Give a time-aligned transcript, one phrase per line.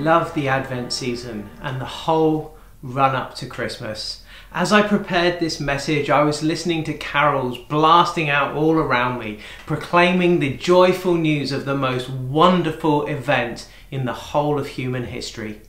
[0.00, 4.22] Love the Advent season and the whole run up to Christmas.
[4.50, 9.40] As I prepared this message, I was listening to carols blasting out all around me,
[9.66, 15.60] proclaiming the joyful news of the most wonderful event in the whole of human history.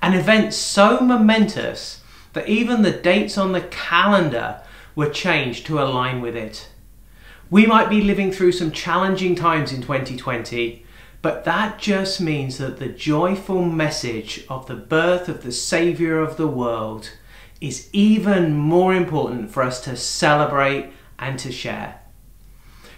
[0.00, 4.62] An event so momentous that even the dates on the calendar
[4.94, 6.68] were changed to align with it.
[7.50, 10.86] We might be living through some challenging times in 2020,
[11.22, 16.36] but that just means that the joyful message of the birth of the Saviour of
[16.36, 17.10] the world
[17.60, 22.00] is even more important for us to celebrate and to share.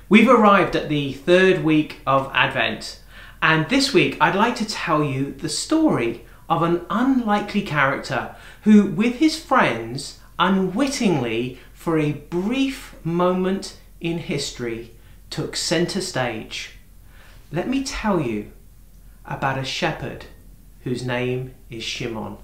[0.08, 3.00] We've arrived at the third week of Advent,
[3.40, 8.86] and this week I'd like to tell you the story of an unlikely character who,
[8.86, 14.92] with his friends, unwittingly, for a brief moment in history,
[15.30, 16.76] took centre stage.
[17.54, 18.50] Let me tell you
[19.26, 20.24] about a shepherd
[20.84, 22.38] whose name is Shimon.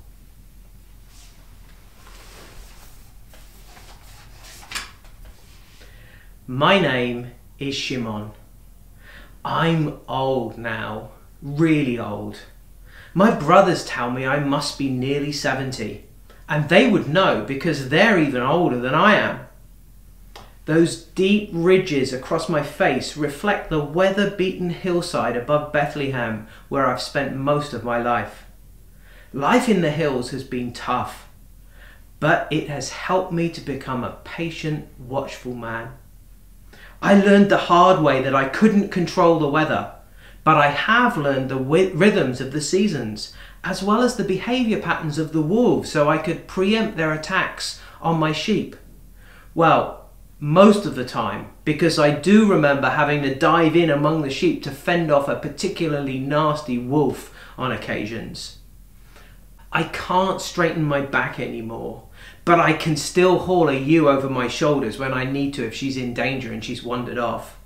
[6.47, 8.33] My name is Shimon.
[9.42, 12.41] I'm old now, really old.
[13.14, 16.05] My brothers tell me I must be nearly 70,
[16.51, 19.48] and they would know because they're even older than I am.
[20.69, 27.00] Those deep ridges across my face reflect the weather beaten hillside above Bethlehem where I've
[27.00, 28.44] spent most of my life.
[29.33, 31.27] Life in the hills has been tough,
[32.20, 35.94] but it has helped me to become a patient, watchful man.
[37.00, 39.94] I learned the hard way that I couldn't control the weather,
[40.45, 43.33] but I have learned the rhythms of the seasons,
[43.64, 47.80] as well as the behaviour patterns of the wolves so I could preempt their attacks
[48.02, 48.77] on my sheep.
[49.55, 49.98] Well,
[50.41, 54.63] most of the time, because I do remember having to dive in among the sheep
[54.65, 58.59] to fend off a particularly nasty wolf on occasions.
[59.73, 62.09] I can't straighten my back anymore
[62.49, 65.75] but I can still haul a ewe over my shoulders when I need to if
[65.75, 67.59] she's in danger and she's wandered off.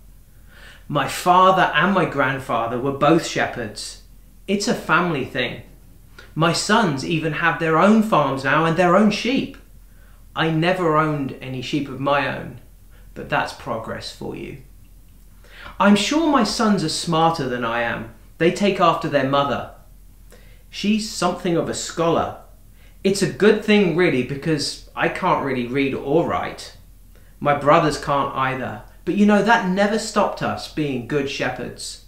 [0.89, 4.03] My father and my grandfather were both shepherds.
[4.49, 5.63] It's a family thing.
[6.35, 9.57] My sons even have their own farms now and their own sheep.
[10.35, 12.61] I never owned any sheep of my own,
[13.15, 14.59] but that's progress for you.
[15.79, 18.15] I'm sure my sons are smarter than I am.
[18.39, 19.75] They take after their mother.
[20.71, 22.39] She's something of a scholar
[23.05, 26.77] it's a good thing really because I can't really read or write.
[27.41, 28.83] My brothers can't either.
[29.05, 32.05] But you know, that never stopped us being good shepherds.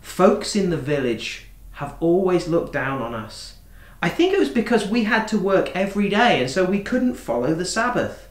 [0.00, 3.54] Folks in the village have always looked down on us.
[4.02, 7.14] I think it was because we had to work every day and so we couldn't
[7.14, 8.28] follow the Sabbath.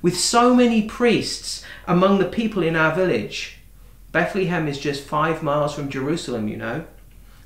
[0.00, 3.58] With so many priests among the people in our village,
[4.12, 6.84] Bethlehem is just five miles from Jerusalem, you know,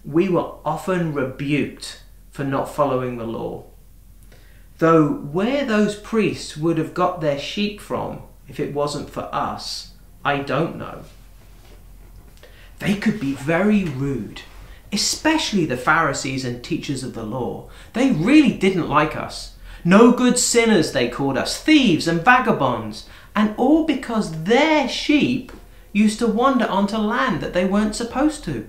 [0.05, 3.65] we were often rebuked for not following the law.
[4.79, 9.93] Though where those priests would have got their sheep from if it wasn't for us,
[10.25, 11.05] I don't know.
[12.81, 14.43] They could be very rude,
[14.93, 17.69] especially the Pharisees and teachers of the law.
[17.93, 19.57] They really didn't like us.
[19.85, 25.51] No good sinners, they called us, thieves and vagabonds, and all because their sheep
[25.93, 28.69] used to wander onto land that they weren't supposed to.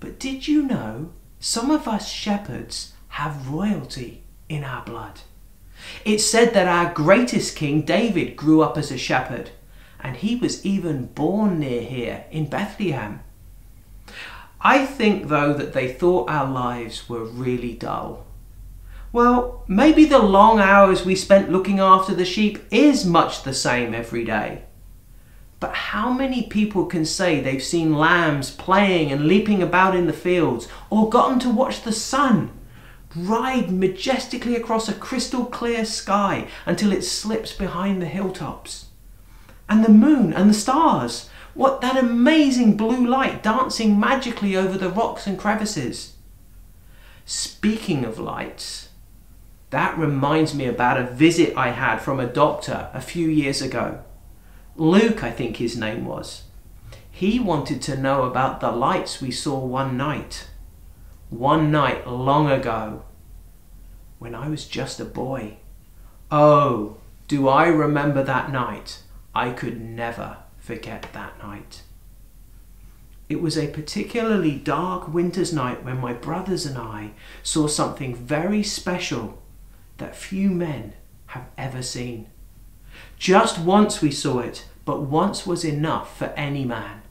[0.00, 5.20] But did you know some of us shepherds have royalty in our blood.
[6.04, 9.50] It's said that our greatest king, David, grew up as a shepherd,
[10.00, 13.20] and he was even born near here in Bethlehem.
[14.66, 18.24] I think, though, that they thought our lives were really dull.
[19.12, 23.94] Well, maybe the long hours we spent looking after the sheep is much the same
[23.94, 24.62] every day.
[25.60, 30.12] But how many people can say they've seen lambs playing and leaping about in the
[30.12, 32.50] fields, or gotten to watch the sun
[33.14, 38.86] ride majestically across a crystal clear sky until it slips behind the hilltops?
[39.68, 44.90] And the moon and the stars, what that amazing blue light dancing magically over the
[44.90, 46.14] rocks and crevices.
[47.24, 48.90] Speaking of lights,
[49.70, 54.02] that reminds me about a visit I had from a doctor a few years ago.
[54.76, 56.42] Luke, I think his name was.
[57.10, 60.48] He wanted to know about the lights we saw one night.
[61.30, 63.04] One night long ago,
[64.18, 65.58] when I was just a boy.
[66.30, 66.96] Oh,
[67.28, 69.00] do I remember that night?
[69.34, 71.82] I could never forget that night.
[73.28, 77.10] It was a particularly dark winter's night when my brothers and I
[77.42, 79.42] saw something very special
[79.98, 80.94] that few men
[81.26, 82.28] have ever seen.
[83.18, 87.02] Just once we saw it, but once was enough for any man.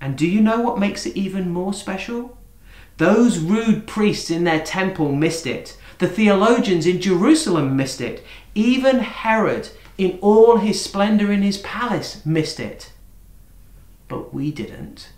[0.00, 2.38] And do you know what makes it even more special?
[2.96, 5.76] Those rude priests in their temple missed it.
[5.98, 8.24] The theologians in Jerusalem missed it.
[8.54, 12.92] Even Herod, in all his splendor in his palace, missed it.
[14.08, 15.10] But we didn't.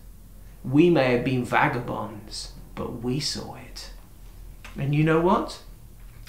[0.65, 3.91] We may have been vagabonds, but we saw it.
[4.79, 5.63] And you know what?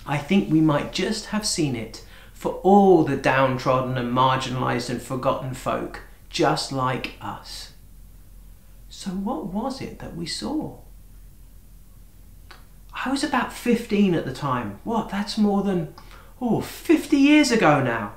[0.05, 2.03] I think we might just have seen it
[2.33, 7.71] for all the downtrodden and marginalized and forgotten folk, just like us.
[8.89, 10.77] So, what was it that we saw?
[13.05, 14.79] I was about 15 at the time.
[14.83, 15.93] What, that's more than,
[16.39, 18.13] oh, 50 years ago now.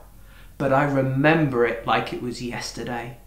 [0.58, 3.19] But I remember it like it was yesterday.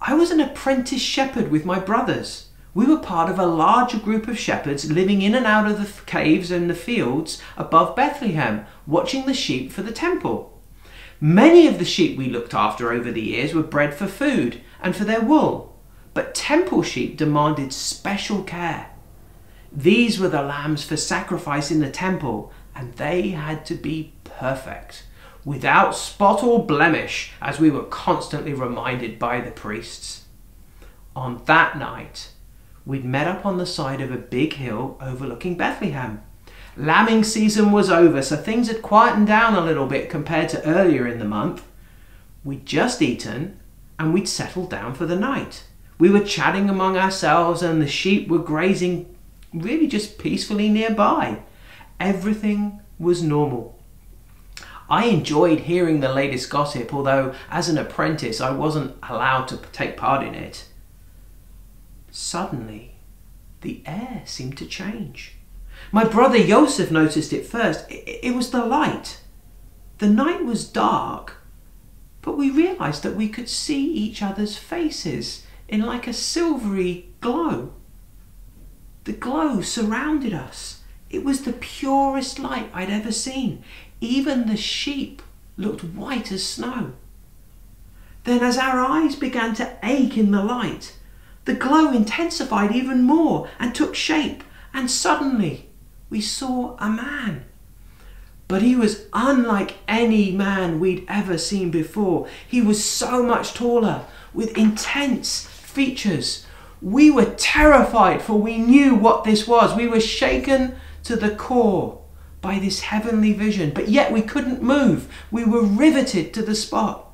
[0.00, 2.46] I was an apprentice shepherd with my brothers.
[2.72, 6.02] We were part of a larger group of shepherds living in and out of the
[6.04, 10.56] caves and the fields above Bethlehem, watching the sheep for the temple.
[11.20, 14.94] Many of the sheep we looked after over the years were bred for food and
[14.94, 15.76] for their wool,
[16.14, 18.90] but temple sheep demanded special care.
[19.72, 25.04] These were the lambs for sacrifice in the temple, and they had to be perfect
[25.44, 30.24] without spot or blemish, as we were constantly reminded by the priests.
[31.14, 32.30] On that night,
[32.86, 36.22] we'd met up on the side of a big hill overlooking Bethlehem.
[36.76, 41.06] Lambing season was over, so things had quietened down a little bit compared to earlier
[41.06, 41.64] in the month.
[42.44, 43.60] We'd just eaten
[43.98, 45.64] and we'd settled down for the night.
[45.98, 49.14] We were chatting among ourselves, and the sheep were grazing
[49.52, 51.42] really just peacefully nearby.
[52.00, 53.78] Everything was normal.
[54.92, 59.96] I enjoyed hearing the latest gossip, although as an apprentice I wasn't allowed to take
[59.96, 60.68] part in it.
[62.10, 62.96] Suddenly,
[63.62, 65.36] the air seemed to change.
[65.92, 67.86] My brother Joseph noticed it first.
[67.88, 69.20] It was the light.
[69.96, 71.38] The night was dark,
[72.20, 77.72] but we realized that we could see each other's faces in like a silvery glow.
[79.04, 80.82] The glow surrounded us.
[81.08, 83.62] It was the purest light I'd ever seen.
[84.02, 85.22] Even the sheep
[85.56, 86.90] looked white as snow.
[88.24, 90.96] Then, as our eyes began to ache in the light,
[91.44, 94.42] the glow intensified even more and took shape,
[94.74, 95.68] and suddenly
[96.10, 97.44] we saw a man.
[98.48, 102.26] But he was unlike any man we'd ever seen before.
[102.48, 106.44] He was so much taller, with intense features.
[106.80, 109.76] We were terrified, for we knew what this was.
[109.76, 110.74] We were shaken
[111.04, 112.01] to the core
[112.42, 115.08] by this heavenly vision, but yet we couldn't move.
[115.30, 117.06] We were riveted to the spot.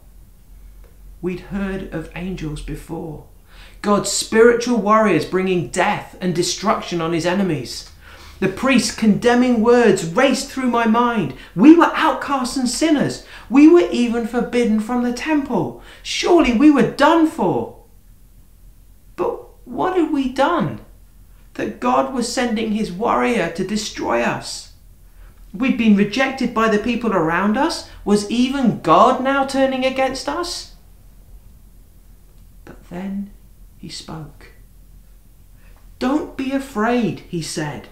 [1.20, 3.26] We'd heard of angels before.
[3.82, 7.90] God's spiritual warriors bringing death and destruction on his enemies.
[8.40, 11.34] The priest's condemning words raced through my mind.
[11.54, 13.26] We were outcasts and sinners.
[13.50, 15.82] We were even forbidden from the temple.
[16.02, 17.76] Surely we were done for.
[19.16, 20.80] But what had we done?
[21.54, 24.67] That God was sending his warrior to destroy us.
[25.52, 27.88] We'd been rejected by the people around us.
[28.04, 30.74] Was even God now turning against us?
[32.64, 33.30] But then
[33.78, 34.52] he spoke.
[35.98, 37.88] Don't be afraid, he said.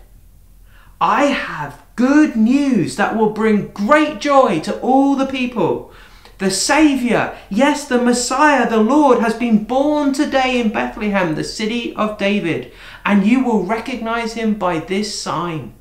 [1.00, 5.92] I have good news that will bring great joy to all the people.
[6.38, 11.95] The Saviour, yes, the Messiah, the Lord, has been born today in Bethlehem, the city
[11.97, 12.73] of David,
[13.04, 15.75] and you will recognize him by this sign.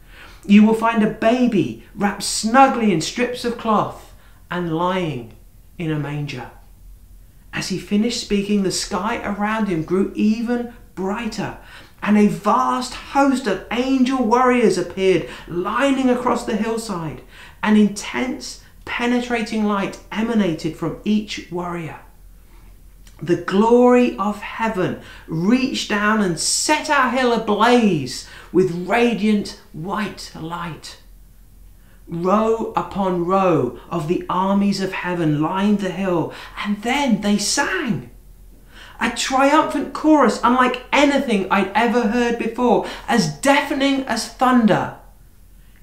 [0.47, 4.13] You will find a baby wrapped snugly in strips of cloth
[4.51, 5.33] and lying
[5.77, 6.51] in a manger.
[7.51, 11.57] As he finished speaking, the sky around him grew even brighter,
[12.03, 17.21] and a vast host of angel warriors appeared, lining across the hillside.
[17.63, 21.99] An intense, penetrating light emanated from each warrior.
[23.21, 30.95] The glory of heaven reached down and set our hill ablaze with radiant white light.
[32.07, 36.33] Row upon row of the armies of heaven lined the hill,
[36.63, 38.09] and then they sang.
[39.01, 44.99] A triumphant chorus unlike anything I'd ever heard before, as deafening as thunder.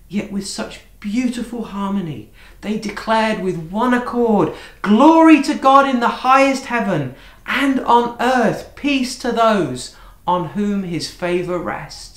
[0.08, 2.30] Yet with such beautiful harmony,
[2.62, 8.74] they declared with one accord, Glory to God in the highest heaven, and on earth
[8.76, 9.94] peace to those
[10.26, 12.11] on whom his favour rests.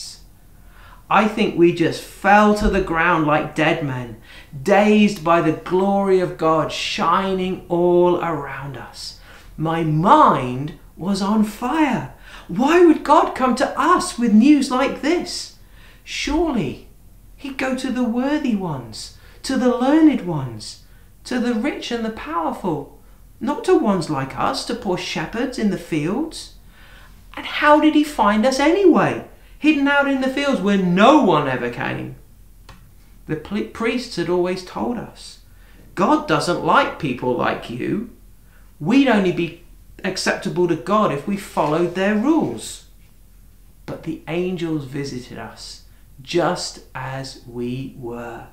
[1.09, 4.21] I think we just fell to the ground like dead men,
[4.63, 9.19] dazed by the glory of God shining all around us.
[9.55, 12.13] My mind was on fire.
[12.47, 15.57] Why would God come to us with news like this?
[16.03, 16.87] Surely
[17.35, 20.83] He'd go to the worthy ones, to the learned ones,
[21.25, 22.99] to the rich and the powerful,
[23.39, 26.55] not to ones like us, to poor shepherds in the fields.
[27.37, 29.27] And how did He find us anyway?
[29.65, 32.15] Hidden out in the fields where no one ever came.
[33.25, 35.39] The priests had always told us
[35.95, 38.11] God doesn't like people like you.
[38.79, 39.63] We'd only be
[40.03, 42.85] acceptable to God if we followed their rules.
[43.87, 45.85] But the angels visited us
[46.21, 48.45] just as we were.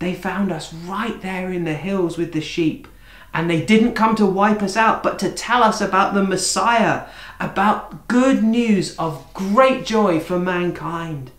[0.00, 2.88] They found us right there in the hills with the sheep.
[3.36, 7.04] And they didn't come to wipe us out, but to tell us about the Messiah,
[7.38, 11.32] about good news of great joy for mankind.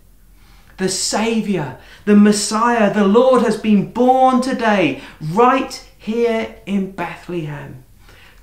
[0.76, 7.82] The Saviour, the Messiah, the Lord has been born today, right here in Bethlehem.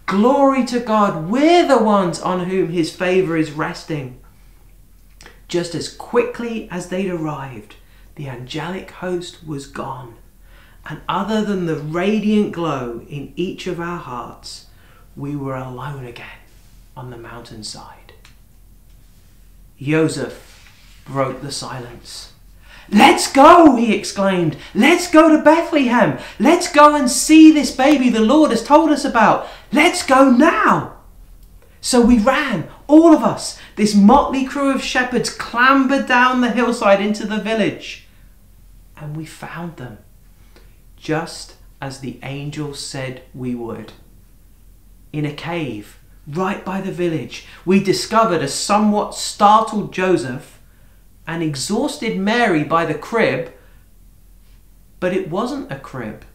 [0.05, 4.19] Glory to God, we're the ones on whom His favour is resting.
[5.47, 7.77] Just as quickly as they'd arrived,
[8.15, 10.17] the angelic host was gone.
[10.87, 14.67] And other than the radiant glow in each of our hearts,
[15.15, 16.39] we were alone again
[16.95, 18.13] on the mountainside.
[19.81, 20.69] Joseph
[21.05, 22.33] broke the silence.
[22.89, 24.57] Let's go, he exclaimed.
[24.75, 26.19] Let's go to Bethlehem.
[26.39, 29.47] Let's go and see this baby the Lord has told us about.
[29.71, 30.97] Let's go now.
[31.81, 33.59] So we ran, all of us.
[33.75, 38.07] This motley crew of shepherds clambered down the hillside into the village.
[38.97, 39.97] And we found them,
[41.05, 43.93] just as the angel said we would.
[45.13, 50.59] In a cave right by the village, we discovered a somewhat startled Joseph
[51.27, 53.53] and exhausted Mary by the crib.
[54.99, 56.25] But it wasn't a crib,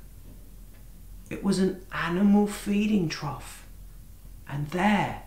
[1.28, 3.66] it was an animal feeding trough.
[4.48, 5.22] And there,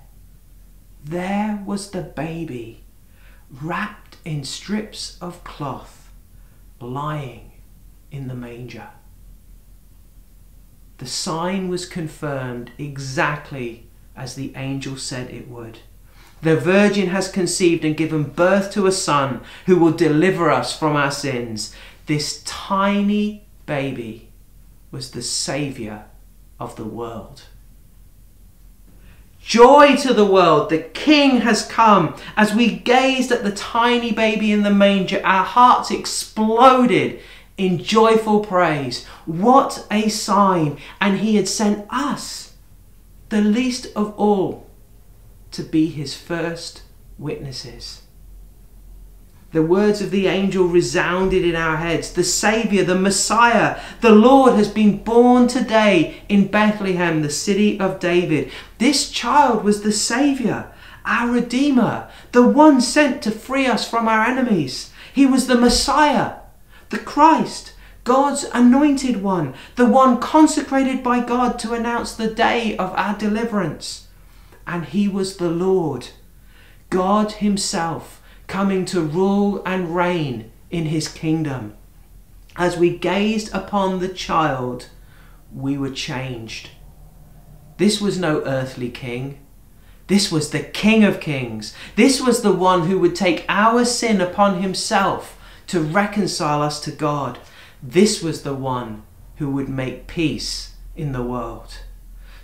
[1.03, 2.85] there was the baby,
[3.51, 6.09] wrapped in strips of cloth,
[6.79, 7.51] lying
[8.09, 8.87] in the manger.
[11.03, 15.79] The sign was confirmed exactly as the angel said it would.
[16.41, 20.95] The virgin has conceived and given birth to a son who will deliver us from
[20.95, 21.75] our sins.
[22.05, 24.29] This tiny baby
[24.91, 26.05] was the Saviour
[26.57, 27.47] of the world.
[29.41, 32.15] Joy to the world, the King has come.
[32.37, 37.19] As we gazed at the tiny baby in the manger, our hearts exploded
[37.57, 39.05] in joyful praise.
[39.25, 40.77] What a sign!
[40.99, 42.53] And he had sent us,
[43.29, 44.67] the least of all,
[45.51, 46.83] to be his first
[47.17, 48.03] witnesses.
[49.51, 52.11] The words of the angel resounded in our heads.
[52.11, 57.99] The Saviour, the Messiah, the Lord has been born today in Bethlehem, the city of
[57.99, 58.51] David.
[58.79, 60.73] This child was the Saviour,
[61.05, 64.91] our Redeemer, the one sent to free us from our enemies.
[65.13, 66.37] He was the Messiah,
[66.93, 67.73] the Christ,
[68.03, 74.09] God's anointed one, the one consecrated by God to announce the day of our deliverance.
[74.67, 76.09] And he was the Lord,
[76.91, 81.75] God Himself coming to rule and reign in his kingdom.
[82.55, 84.89] As we gazed upon the child,
[85.51, 86.69] we were changed.
[87.77, 89.39] This was no earthly king.
[90.05, 91.73] This was the King of Kings.
[91.95, 96.91] This was the one who would take our sin upon himself to reconcile us to
[96.91, 97.39] God.
[97.81, 99.03] This was the one
[99.37, 101.79] who would make peace in the world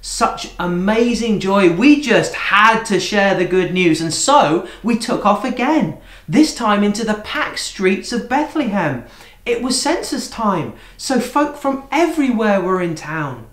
[0.02, 1.74] such amazing joy.
[1.74, 4.02] We just had to share the good news.
[4.02, 5.98] And so we took off again,
[6.28, 9.06] this time into the packed streets of Bethlehem.
[9.46, 13.48] It was census time, so folk from everywhere were in town.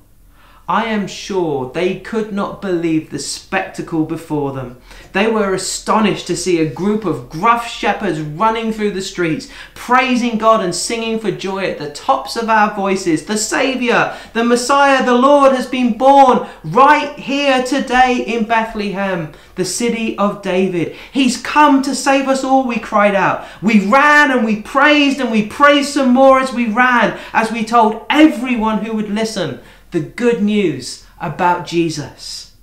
[0.68, 4.78] I am sure they could not believe the spectacle before them.
[5.12, 10.38] They were astonished to see a group of gruff shepherds running through the streets, praising
[10.38, 13.26] God and singing for joy at the tops of our voices.
[13.26, 19.64] The Saviour, the Messiah, the Lord has been born right here today in Bethlehem, the
[19.64, 20.96] city of David.
[21.12, 23.46] He's come to save us all, we cried out.
[23.62, 27.64] We ran and we praised and we praised some more as we ran, as we
[27.64, 32.54] told everyone who would listen the good news about Jesus.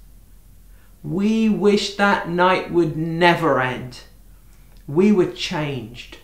[1.03, 4.01] We wish that night would never end.
[4.87, 6.17] We were changed.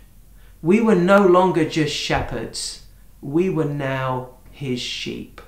[0.62, 2.86] We were no longer just shepherds.
[3.22, 5.42] We were now his sheep.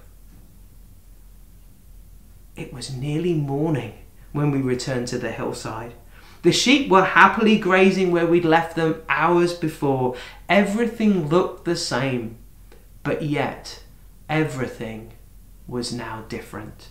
[2.55, 3.93] It was nearly morning
[4.31, 5.93] when we returned to the hillside.
[6.43, 10.15] The sheep were happily grazing where we'd left them hours before.
[10.49, 12.37] Everything looked the same,
[13.03, 13.83] but yet
[14.27, 15.13] everything
[15.71, 16.89] was now different.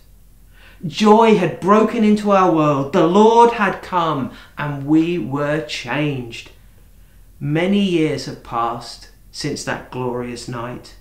[0.85, 2.91] Joy had broken into our world.
[2.91, 6.49] The Lord had come and we were changed.
[7.39, 10.95] Many years have passed since that glorious night,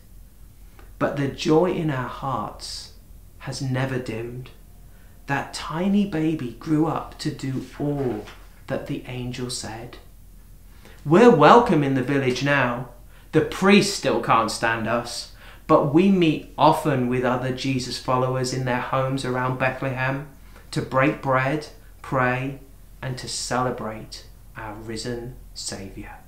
[0.99, 2.93] but the joy in our hearts
[3.39, 4.51] has never dimmed.
[5.27, 8.27] That tiny baby grew up to do all
[8.67, 9.97] that the angel said.
[11.05, 12.91] We're welcome in the village now.
[13.33, 15.33] The priest still can't stand us,
[15.71, 20.27] but we meet often with other Jesus followers in their homes around Bethlehem
[20.73, 21.69] to break bread,
[22.03, 22.59] pray,
[23.01, 24.25] and to celebrate
[24.57, 26.19] our risen Saviour.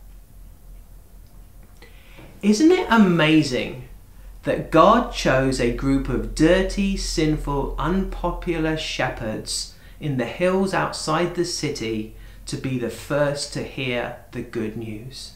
[2.40, 3.88] Isn't it amazing
[4.44, 11.44] that God chose a group of dirty, sinful, unpopular shepherds in the hills outside the
[11.44, 12.14] city
[12.46, 15.32] to be the first to hear the good news?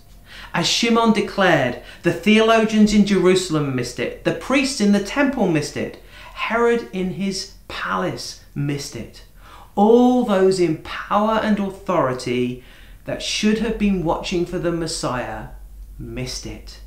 [0.55, 5.77] As Shimon declared, the theologians in Jerusalem missed it, the priests in the temple missed
[5.77, 6.03] it,
[6.35, 9.25] Herod in his palace missed it.
[9.75, 12.63] All those in power and authority
[13.05, 15.49] that should have been watching for the Messiah
[15.99, 16.81] missed it.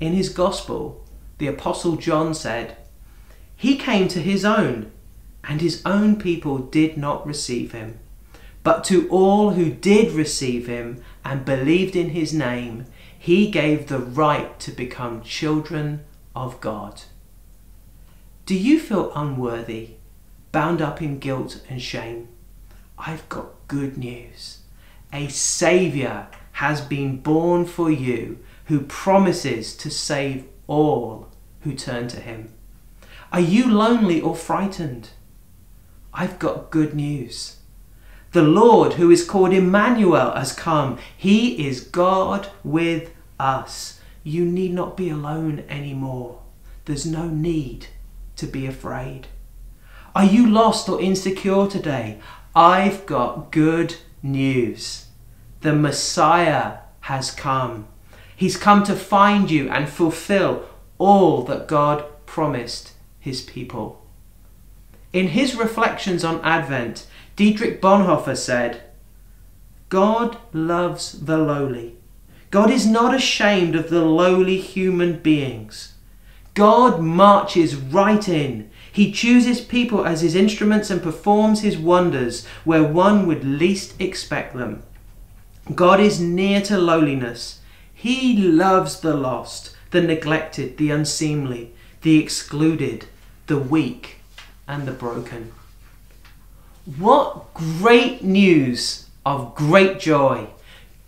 [0.00, 1.06] In his Gospel,
[1.38, 2.76] the Apostle John said,
[3.56, 4.92] He came to his own,
[5.44, 7.98] and his own people did not receive him.
[8.66, 14.00] But to all who did receive him and believed in his name, he gave the
[14.00, 16.04] right to become children
[16.34, 17.02] of God.
[18.44, 19.90] Do you feel unworthy,
[20.50, 22.26] bound up in guilt and shame?
[22.98, 24.62] I've got good news.
[25.12, 31.28] A Saviour has been born for you who promises to save all
[31.60, 32.52] who turn to him.
[33.32, 35.10] Are you lonely or frightened?
[36.12, 37.58] I've got good news.
[38.36, 40.98] The Lord, who is called Emmanuel, has come.
[41.16, 43.98] He is God with us.
[44.24, 46.42] You need not be alone anymore.
[46.84, 47.86] There's no need
[48.36, 49.28] to be afraid.
[50.14, 52.18] Are you lost or insecure today?
[52.54, 55.06] I've got good news.
[55.62, 57.88] The Messiah has come.
[58.36, 60.68] He's come to find you and fulfill
[60.98, 64.06] all that God promised his people.
[65.14, 68.82] In his reflections on Advent, Dietrich Bonhoeffer said,
[69.88, 71.96] God loves the lowly.
[72.50, 75.92] God is not ashamed of the lowly human beings.
[76.54, 78.70] God marches right in.
[78.90, 84.56] He chooses people as his instruments and performs his wonders where one would least expect
[84.56, 84.82] them.
[85.74, 87.60] God is near to lowliness
[87.96, 91.72] he loves the lost, the neglected, the unseemly,
[92.02, 93.06] the excluded,
[93.46, 94.18] the weak,
[94.68, 95.50] and the broken.
[96.86, 100.46] What great news of great joy!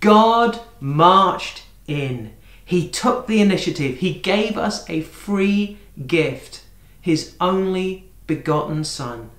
[0.01, 2.35] God marched in.
[2.64, 3.99] He took the initiative.
[3.99, 6.64] He gave us a free gift,
[7.01, 9.31] His only begotten Son,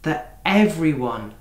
[0.00, 1.34] that everyone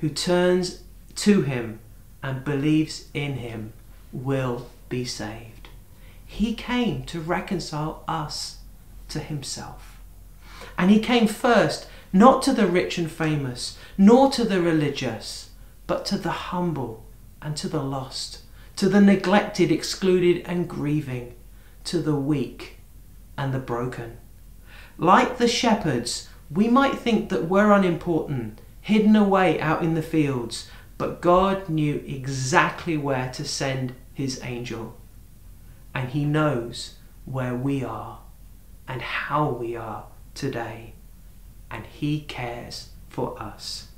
[0.00, 0.82] who turns
[1.16, 1.80] to Him
[2.22, 3.72] and believes in Him
[4.12, 5.68] will be saved.
[6.26, 8.58] He came to reconcile us
[9.08, 9.98] to himself.
[10.76, 15.50] And he came first, not to the rich and famous, nor to the religious,
[15.88, 17.04] but to the humble
[17.42, 18.38] and to the lost,
[18.76, 21.34] to the neglected, excluded, and grieving,
[21.82, 22.76] to the weak
[23.36, 24.16] and the broken.
[24.96, 30.70] Like the shepherds, we might think that we're unimportant, hidden away out in the fields,
[30.96, 34.96] but God knew exactly where to send his angel.
[35.92, 38.20] And he knows where we are
[38.86, 40.93] and how we are today.
[41.74, 43.88] And he cares for us.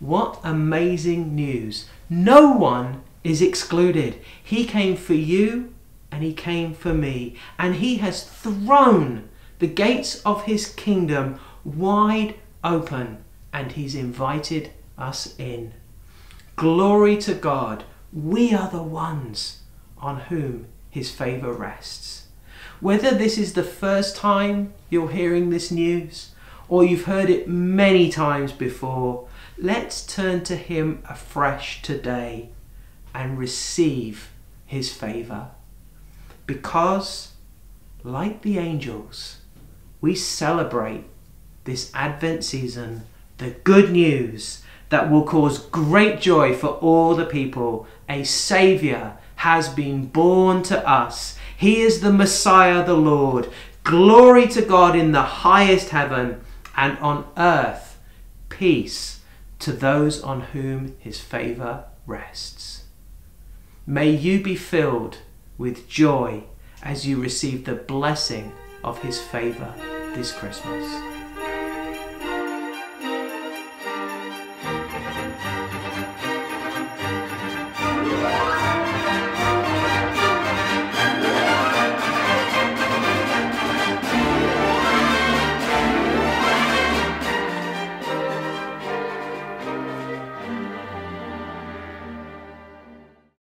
[0.00, 1.88] What amazing news!
[2.10, 4.20] No one is excluded.
[4.42, 5.72] He came for you
[6.10, 7.36] and he came for me.
[7.56, 9.28] And he has thrown
[9.60, 13.18] the gates of his kingdom wide open
[13.52, 15.72] and he's invited us in.
[16.56, 19.60] Glory to God we are the ones
[19.98, 22.26] on whom his favour rests.
[22.80, 26.33] Whether this is the first time you're hearing this news
[26.74, 32.48] or you've heard it many times before, let's turn to him afresh today
[33.14, 34.28] and receive
[34.66, 35.50] his favour.
[36.48, 37.34] Because,
[38.02, 39.36] like the angels,
[40.00, 41.04] we celebrate
[41.62, 43.04] this Advent season
[43.38, 47.86] the good news that will cause great joy for all the people.
[48.08, 51.38] A Saviour has been born to us.
[51.56, 53.48] He is the Messiah, the Lord.
[53.84, 56.40] Glory to God in the highest heaven,
[56.76, 57.98] and on earth
[58.48, 59.20] peace
[59.58, 62.84] to those on whom his favour rests.
[63.86, 65.18] May you be filled
[65.58, 66.44] with joy
[66.82, 69.74] as you receive the blessing of his favour
[70.14, 71.13] this Christmas.